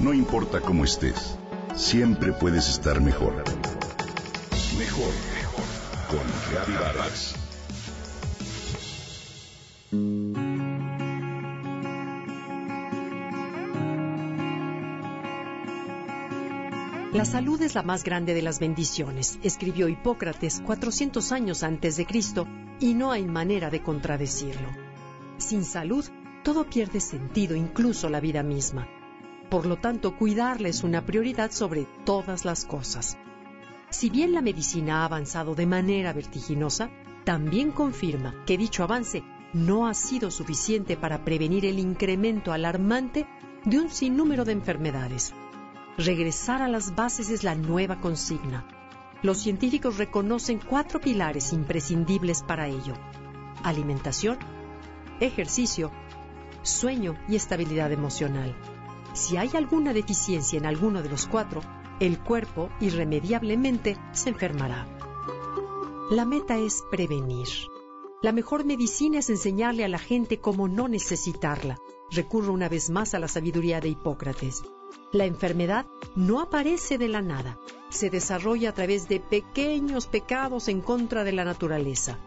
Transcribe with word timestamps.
No 0.00 0.14
importa 0.14 0.62
cómo 0.62 0.84
estés, 0.84 1.36
siempre 1.76 2.32
puedes 2.32 2.70
estar 2.70 3.02
mejor. 3.02 3.44
Mejor, 4.78 5.12
mejor. 5.34 5.64
Con 6.08 6.20
Reavivadas. 6.50 7.34
La 17.12 17.26
salud 17.26 17.60
es 17.60 17.74
la 17.74 17.82
más 17.82 18.02
grande 18.02 18.32
de 18.32 18.40
las 18.40 18.58
bendiciones, 18.58 19.38
escribió 19.42 19.86
Hipócrates 19.90 20.62
400 20.64 21.30
años 21.30 21.62
antes 21.62 21.98
de 21.98 22.06
Cristo, 22.06 22.46
y 22.80 22.94
no 22.94 23.12
hay 23.12 23.26
manera 23.26 23.68
de 23.68 23.82
contradecirlo. 23.82 24.68
Sin 25.36 25.62
salud, 25.62 26.06
todo 26.42 26.64
pierde 26.64 27.00
sentido, 27.00 27.54
incluso 27.54 28.08
la 28.08 28.20
vida 28.20 28.42
misma. 28.42 28.88
Por 29.50 29.66
lo 29.66 29.76
tanto, 29.76 30.16
cuidarla 30.16 30.68
es 30.68 30.84
una 30.84 31.04
prioridad 31.04 31.50
sobre 31.50 31.84
todas 32.04 32.44
las 32.44 32.64
cosas. 32.64 33.18
Si 33.90 34.08
bien 34.08 34.32
la 34.32 34.42
medicina 34.42 35.02
ha 35.02 35.04
avanzado 35.04 35.56
de 35.56 35.66
manera 35.66 36.12
vertiginosa, 36.12 36.88
también 37.24 37.72
confirma 37.72 38.44
que 38.46 38.56
dicho 38.56 38.84
avance 38.84 39.24
no 39.52 39.88
ha 39.88 39.94
sido 39.94 40.30
suficiente 40.30 40.96
para 40.96 41.24
prevenir 41.24 41.66
el 41.66 41.80
incremento 41.80 42.52
alarmante 42.52 43.26
de 43.64 43.80
un 43.80 43.90
sinnúmero 43.90 44.44
de 44.44 44.52
enfermedades. 44.52 45.34
Regresar 45.98 46.62
a 46.62 46.68
las 46.68 46.94
bases 46.94 47.28
es 47.30 47.42
la 47.42 47.56
nueva 47.56 48.00
consigna. 48.00 48.64
Los 49.22 49.38
científicos 49.38 49.98
reconocen 49.98 50.60
cuatro 50.60 51.00
pilares 51.00 51.52
imprescindibles 51.52 52.44
para 52.44 52.68
ello. 52.68 52.94
Alimentación, 53.64 54.38
ejercicio, 55.18 55.90
sueño 56.62 57.16
y 57.28 57.34
estabilidad 57.34 57.90
emocional. 57.90 58.54
Si 59.12 59.36
hay 59.36 59.50
alguna 59.54 59.92
deficiencia 59.92 60.58
en 60.58 60.66
alguno 60.66 61.02
de 61.02 61.08
los 61.08 61.26
cuatro, 61.26 61.62
el 61.98 62.18
cuerpo 62.18 62.70
irremediablemente 62.80 63.96
se 64.12 64.30
enfermará. 64.30 64.86
La 66.10 66.24
meta 66.24 66.58
es 66.58 66.82
prevenir. 66.90 67.48
La 68.22 68.32
mejor 68.32 68.64
medicina 68.64 69.18
es 69.18 69.30
enseñarle 69.30 69.84
a 69.84 69.88
la 69.88 69.98
gente 69.98 70.40
cómo 70.40 70.68
no 70.68 70.88
necesitarla. 70.88 71.78
Recurro 72.10 72.52
una 72.52 72.68
vez 72.68 72.90
más 72.90 73.14
a 73.14 73.18
la 73.18 73.28
sabiduría 73.28 73.80
de 73.80 73.88
Hipócrates. 73.88 74.62
La 75.12 75.24
enfermedad 75.24 75.86
no 76.16 76.40
aparece 76.40 76.98
de 76.98 77.08
la 77.08 77.22
nada, 77.22 77.58
se 77.88 78.10
desarrolla 78.10 78.70
a 78.70 78.74
través 78.74 79.08
de 79.08 79.20
pequeños 79.20 80.06
pecados 80.06 80.68
en 80.68 80.80
contra 80.80 81.24
de 81.24 81.32
la 81.32 81.44
naturaleza. 81.44 82.18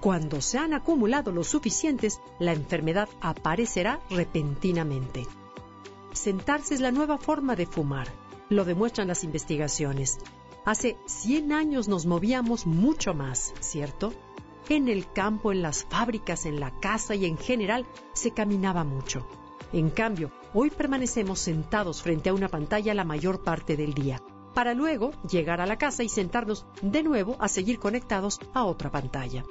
Cuando 0.00 0.40
se 0.40 0.58
han 0.58 0.74
acumulado 0.74 1.32
los 1.32 1.48
suficientes, 1.48 2.20
la 2.38 2.52
enfermedad 2.52 3.08
aparecerá 3.20 4.00
repentinamente. 4.10 5.26
Sentarse 6.16 6.72
es 6.72 6.80
la 6.80 6.92
nueva 6.92 7.18
forma 7.18 7.56
de 7.56 7.66
fumar. 7.66 8.08
Lo 8.48 8.64
demuestran 8.64 9.06
las 9.06 9.22
investigaciones. 9.22 10.16
Hace 10.64 10.96
100 11.04 11.52
años 11.52 11.88
nos 11.88 12.06
movíamos 12.06 12.66
mucho 12.66 13.12
más, 13.12 13.52
¿cierto? 13.60 14.14
En 14.70 14.88
el 14.88 15.12
campo, 15.12 15.52
en 15.52 15.60
las 15.60 15.84
fábricas, 15.84 16.46
en 16.46 16.58
la 16.58 16.70
casa 16.80 17.14
y 17.14 17.26
en 17.26 17.36
general 17.36 17.86
se 18.14 18.30
caminaba 18.30 18.82
mucho. 18.82 19.28
En 19.74 19.90
cambio, 19.90 20.32
hoy 20.54 20.70
permanecemos 20.70 21.38
sentados 21.38 22.02
frente 22.02 22.30
a 22.30 22.34
una 22.34 22.48
pantalla 22.48 22.94
la 22.94 23.04
mayor 23.04 23.44
parte 23.44 23.76
del 23.76 23.92
día, 23.92 24.22
para 24.54 24.72
luego 24.72 25.10
llegar 25.28 25.60
a 25.60 25.66
la 25.66 25.76
casa 25.76 26.02
y 26.02 26.08
sentarnos 26.08 26.64
de 26.80 27.02
nuevo 27.02 27.36
a 27.40 27.48
seguir 27.48 27.78
conectados 27.78 28.40
a 28.54 28.64
otra 28.64 28.90
pantalla. 28.90 29.44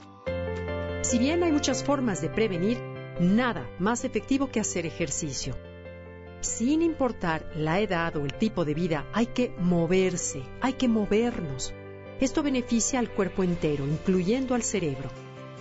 Si 1.03 1.19
bien 1.19 1.43
hay 1.43 1.52
muchas 1.52 1.83
formas 1.83 2.21
de 2.21 2.30
prevenir, 2.30 2.81
nada 3.19 3.69
más 3.77 4.03
efectivo 4.03 4.47
que 4.47 4.59
hacer 4.59 4.88
ejercicio. 4.88 5.55
Sin 6.45 6.83
importar 6.83 7.49
la 7.55 7.79
edad 7.79 8.15
o 8.15 8.23
el 8.23 8.35
tipo 8.35 8.65
de 8.65 8.75
vida, 8.75 9.09
hay 9.13 9.25
que 9.25 9.49
moverse, 9.57 10.43
hay 10.61 10.73
que 10.73 10.87
movernos. 10.87 11.73
Esto 12.21 12.43
beneficia 12.43 12.99
al 12.99 13.09
cuerpo 13.09 13.43
entero, 13.43 13.85
incluyendo 13.87 14.53
al 14.53 14.61
cerebro. 14.61 15.09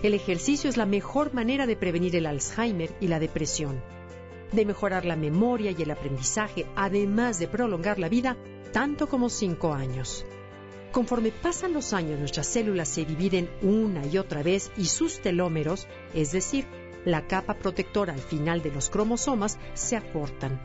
El 0.02 0.12
ejercicio 0.12 0.68
es 0.68 0.76
la 0.76 0.84
mejor 0.84 1.32
manera 1.32 1.66
de 1.66 1.74
prevenir 1.74 2.14
el 2.16 2.26
Alzheimer 2.26 2.94
y 3.00 3.08
la 3.08 3.18
depresión, 3.18 3.82
de 4.52 4.66
mejorar 4.66 5.06
la 5.06 5.16
memoria 5.16 5.70
y 5.70 5.82
el 5.82 5.90
aprendizaje, 5.90 6.66
además 6.76 7.38
de 7.38 7.48
prolongar 7.48 7.98
la 7.98 8.10
vida 8.10 8.36
tanto 8.70 9.08
como 9.08 9.30
cinco 9.30 9.72
años. 9.72 10.26
Conforme 10.92 11.32
pasan 11.32 11.72
los 11.72 11.94
años, 11.94 12.20
nuestras 12.20 12.46
células 12.46 12.88
se 12.88 13.06
dividen 13.06 13.48
una 13.62 14.06
y 14.06 14.18
otra 14.18 14.42
vez 14.42 14.70
y 14.76 14.84
sus 14.84 15.20
telómeros, 15.20 15.88
es 16.12 16.30
decir, 16.30 16.66
la 17.04 17.26
capa 17.26 17.54
protectora 17.54 18.12
al 18.12 18.20
final 18.20 18.62
de 18.62 18.70
los 18.70 18.90
cromosomas, 18.90 19.58
se 19.74 19.96
acortan. 19.96 20.60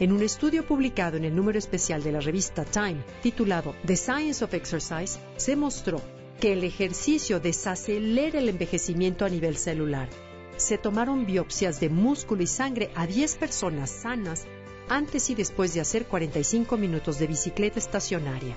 En 0.00 0.12
un 0.12 0.22
estudio 0.22 0.66
publicado 0.66 1.16
en 1.16 1.24
el 1.24 1.36
número 1.36 1.58
especial 1.58 2.02
de 2.02 2.12
la 2.12 2.20
revista 2.20 2.64
Time, 2.64 3.04
titulado 3.22 3.74
The 3.86 3.96
Science 3.96 4.44
of 4.44 4.52
Exercise, 4.54 5.18
se 5.36 5.54
mostró 5.54 6.00
que 6.40 6.52
el 6.52 6.64
ejercicio 6.64 7.38
desacelera 7.38 8.38
el 8.38 8.48
envejecimiento 8.48 9.24
a 9.24 9.28
nivel 9.28 9.56
celular. 9.56 10.08
Se 10.56 10.78
tomaron 10.78 11.26
biopsias 11.26 11.80
de 11.80 11.88
músculo 11.88 12.42
y 12.42 12.46
sangre 12.46 12.90
a 12.94 13.06
10 13.06 13.36
personas 13.36 13.90
sanas 13.90 14.46
antes 14.88 15.30
y 15.30 15.34
después 15.34 15.74
de 15.74 15.80
hacer 15.80 16.06
45 16.06 16.76
minutos 16.76 17.18
de 17.18 17.26
bicicleta 17.26 17.78
estacionaria 17.78 18.56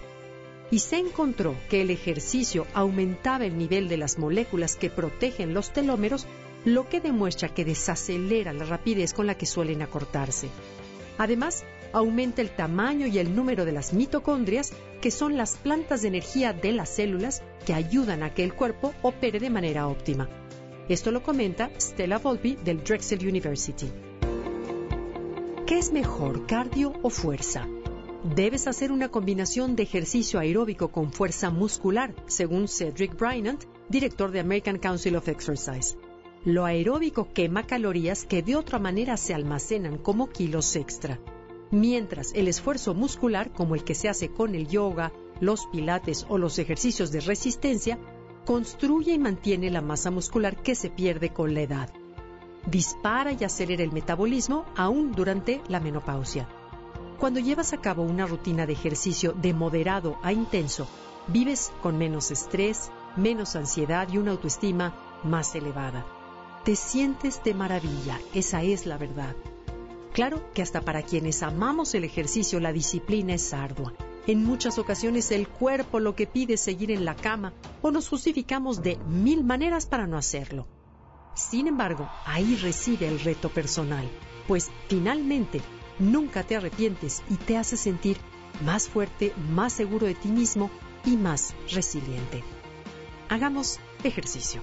y 0.69 0.79
se 0.79 0.97
encontró 0.97 1.55
que 1.69 1.81
el 1.81 1.89
ejercicio 1.89 2.67
aumentaba 2.73 3.45
el 3.45 3.57
nivel 3.57 3.87
de 3.87 3.97
las 3.97 4.17
moléculas 4.17 4.75
que 4.75 4.89
protegen 4.89 5.53
los 5.53 5.71
telómeros, 5.71 6.27
lo 6.65 6.89
que 6.89 6.99
demuestra 6.99 7.53
que 7.53 7.63
desacelera 7.63 8.53
la 8.53 8.65
rapidez 8.65 9.13
con 9.13 9.27
la 9.27 9.35
que 9.35 9.45
suelen 9.45 9.81
acortarse. 9.81 10.49
Además, 11.17 11.63
aumenta 11.93 12.41
el 12.41 12.49
tamaño 12.49 13.07
y 13.07 13.17
el 13.19 13.35
número 13.35 13.65
de 13.65 13.71
las 13.71 13.93
mitocondrias, 13.93 14.73
que 15.01 15.11
son 15.11 15.37
las 15.37 15.55
plantas 15.55 16.01
de 16.01 16.09
energía 16.09 16.53
de 16.53 16.73
las 16.73 16.89
células 16.89 17.41
que 17.65 17.73
ayudan 17.73 18.23
a 18.23 18.33
que 18.33 18.43
el 18.43 18.53
cuerpo 18.53 18.93
opere 19.01 19.39
de 19.39 19.49
manera 19.49 19.87
óptima. 19.87 20.29
Esto 20.89 21.11
lo 21.11 21.23
comenta 21.23 21.69
Stella 21.79 22.17
Volpi 22.17 22.55
del 22.55 22.83
Drexel 22.83 23.25
University. 23.25 23.91
¿Qué 25.65 25.77
es 25.77 25.91
mejor, 25.91 26.45
cardio 26.45 26.93
o 27.01 27.09
fuerza? 27.09 27.67
Debes 28.35 28.67
hacer 28.67 28.91
una 28.91 29.07
combinación 29.07 29.77
de 29.77 29.83
ejercicio 29.83 30.41
aeróbico 30.41 30.89
con 30.89 31.13
fuerza 31.13 31.49
muscular, 31.49 32.13
según 32.25 32.67
Cedric 32.67 33.17
Brynant, 33.17 33.63
director 33.87 34.31
de 34.31 34.41
American 34.41 34.79
Council 34.79 35.15
of 35.15 35.29
Exercise. 35.29 35.97
Lo 36.43 36.65
aeróbico 36.65 37.31
quema 37.31 37.65
calorías 37.65 38.25
que 38.25 38.43
de 38.43 38.57
otra 38.57 38.79
manera 38.79 39.15
se 39.15 39.33
almacenan 39.33 39.97
como 39.97 40.27
kilos 40.27 40.75
extra, 40.75 41.21
mientras 41.71 42.33
el 42.33 42.49
esfuerzo 42.49 42.93
muscular, 42.93 43.53
como 43.53 43.75
el 43.75 43.85
que 43.85 43.95
se 43.95 44.09
hace 44.09 44.27
con 44.27 44.55
el 44.55 44.67
yoga, 44.67 45.13
los 45.39 45.65
pilates 45.67 46.25
o 46.27 46.37
los 46.37 46.59
ejercicios 46.59 47.11
de 47.13 47.21
resistencia, 47.21 47.97
construye 48.45 49.13
y 49.13 49.19
mantiene 49.19 49.71
la 49.71 49.81
masa 49.81 50.11
muscular 50.11 50.61
que 50.61 50.75
se 50.75 50.89
pierde 50.89 51.29
con 51.31 51.53
la 51.53 51.61
edad. 51.61 51.93
Dispara 52.69 53.31
y 53.31 53.45
acelera 53.45 53.83
el 53.83 53.93
metabolismo 53.93 54.65
aún 54.75 55.13
durante 55.13 55.61
la 55.69 55.79
menopausia. 55.79 56.49
Cuando 57.19 57.39
llevas 57.39 57.73
a 57.73 57.77
cabo 57.77 58.03
una 58.03 58.27
rutina 58.27 58.67
de 58.67 58.73
ejercicio 58.73 59.33
de 59.33 59.51
moderado 59.51 60.19
a 60.21 60.33
intenso, 60.33 60.87
vives 61.27 61.71
con 61.81 61.97
menos 61.97 62.29
estrés, 62.29 62.91
menos 63.15 63.55
ansiedad 63.55 64.07
y 64.11 64.19
una 64.19 64.31
autoestima 64.31 65.19
más 65.23 65.55
elevada. 65.55 66.05
Te 66.63 66.75
sientes 66.75 67.43
de 67.43 67.55
maravilla, 67.55 68.19
esa 68.35 68.61
es 68.61 68.85
la 68.85 68.99
verdad. 68.99 69.35
Claro 70.13 70.51
que 70.53 70.61
hasta 70.61 70.81
para 70.81 71.01
quienes 71.01 71.41
amamos 71.41 71.95
el 71.95 72.03
ejercicio 72.03 72.59
la 72.59 72.71
disciplina 72.71 73.33
es 73.33 73.51
ardua. 73.51 73.93
En 74.27 74.43
muchas 74.43 74.77
ocasiones 74.77 75.31
el 75.31 75.47
cuerpo 75.47 75.99
lo 75.99 76.15
que 76.15 76.27
pide 76.27 76.53
es 76.53 76.61
seguir 76.61 76.91
en 76.91 77.03
la 77.03 77.15
cama 77.15 77.53
o 77.81 77.89
nos 77.89 78.09
justificamos 78.09 78.83
de 78.83 78.97
mil 79.07 79.43
maneras 79.43 79.87
para 79.87 80.05
no 80.05 80.17
hacerlo. 80.17 80.67
Sin 81.33 81.67
embargo, 81.67 82.07
ahí 82.25 82.55
reside 82.57 83.07
el 83.07 83.19
reto 83.19 83.49
personal, 83.49 84.07
pues 84.47 84.69
finalmente 84.87 85.61
nunca 85.99 86.43
te 86.43 86.55
arrepientes 86.55 87.23
y 87.29 87.35
te 87.35 87.57
hace 87.57 87.77
sentir 87.77 88.17
más 88.65 88.87
fuerte, 88.87 89.33
más 89.49 89.73
seguro 89.73 90.07
de 90.07 90.15
ti 90.15 90.29
mismo 90.29 90.71
y 91.05 91.17
más 91.17 91.53
resiliente. 91.71 92.43
Hagamos 93.29 93.79
ejercicio. 94.03 94.61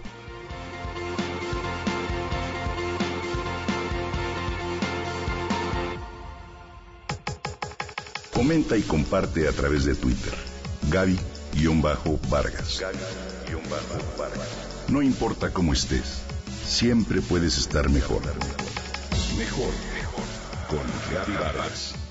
Comenta 8.32 8.76
y 8.76 8.82
comparte 8.82 9.48
a 9.48 9.52
través 9.52 9.84
de 9.84 9.94
Twitter. 9.94 10.34
Gaby-Vargas. 10.90 12.80
Gaby-Vargas. 12.80 14.48
No 14.88 15.00
importa 15.00 15.50
cómo 15.50 15.72
estés, 15.72 16.20
siempre 16.66 17.22
puedes 17.22 17.56
estar 17.56 17.88
mejor. 17.88 18.22
Mejor, 19.38 19.68
mejor 19.68 19.93
con 20.74 20.86
Gaby 21.12 21.36
Vargas. 21.36 22.03